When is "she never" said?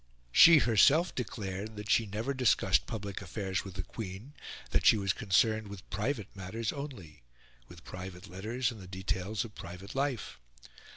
1.91-2.33